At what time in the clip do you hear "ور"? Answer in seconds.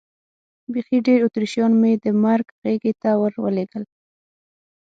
3.21-3.33